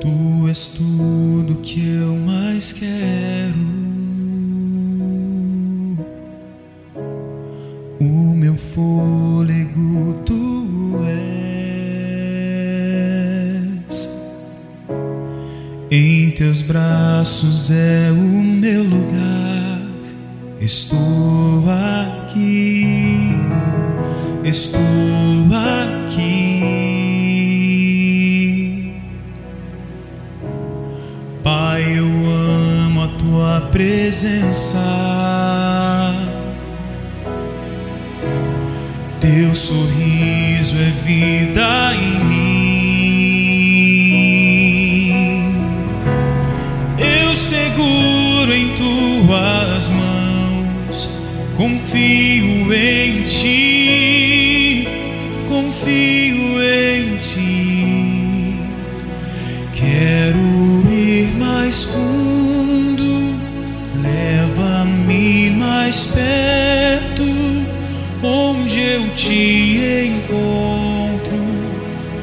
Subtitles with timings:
[0.00, 3.58] Tu és tudo que eu mais quero.
[8.00, 10.96] O meu fôlego tu
[13.86, 14.30] és.
[15.90, 19.86] Em teus braços é o meu lugar.
[20.62, 23.36] Estou aqui.
[24.44, 24.89] Estou
[33.90, 34.78] presença.
[39.18, 42.40] Teu sorriso é vida em mim.
[46.98, 51.10] Eu seguro em tuas mãos,
[51.56, 54.86] confio em ti,
[55.48, 58.54] confio em ti.
[59.72, 60.38] Quero
[60.92, 62.09] ir mais fundo,
[66.00, 67.24] mais perto,
[68.22, 71.36] onde eu te encontro,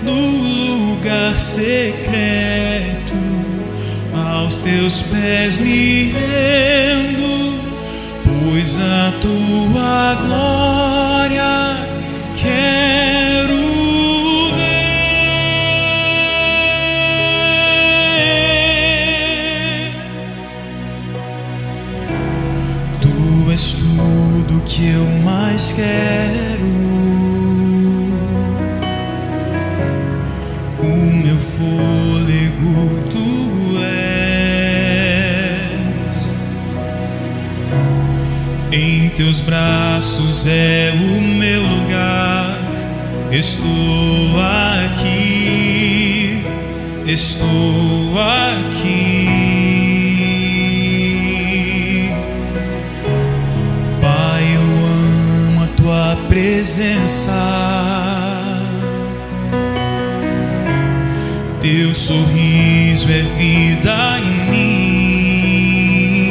[0.04, 3.14] no lugar secreto,
[4.14, 7.60] aos teus pés me rendo,
[8.24, 10.97] pois a tua glória
[24.08, 26.64] tudo que eu mais quero.
[30.80, 33.78] O meu fôlego tu
[36.10, 36.20] és.
[38.72, 42.62] Em teus braços é o meu lugar.
[43.32, 44.40] Estou
[44.90, 46.44] aqui.
[47.06, 49.07] Estou aqui.
[56.38, 57.34] Presença.
[61.60, 66.30] Teu sorriso é vida em mim.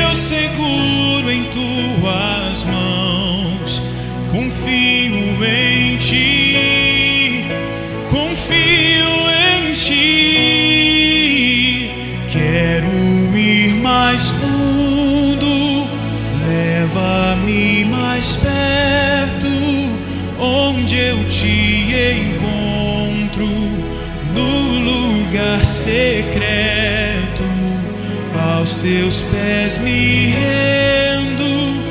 [0.00, 3.82] Eu seguro em tuas mãos,
[4.32, 6.33] confio em ti,
[17.34, 19.48] leva-me mais perto,
[20.38, 23.46] onde eu te encontro,
[24.32, 27.44] no lugar secreto,
[28.56, 31.82] aos teus pés me rendo,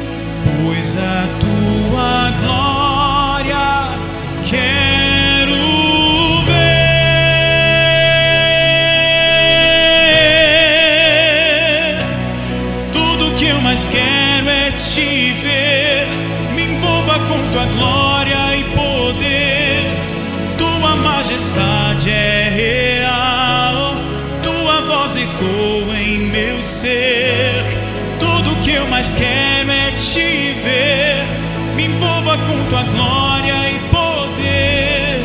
[0.63, 3.89] pois a tua glória
[4.49, 4.92] quero
[29.17, 31.25] quero é te ver.
[31.75, 35.19] Me envolva com tua glória e poder.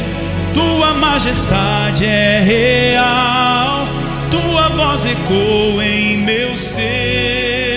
[0.54, 3.87] Tua majestade é real.
[4.31, 7.68] Tua voz ecoa em meu ser.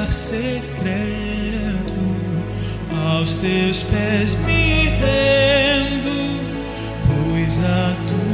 [0.00, 1.94] Lugar secreto,
[3.04, 6.10] aos teus pés me rendo,
[7.06, 8.29] pois a tua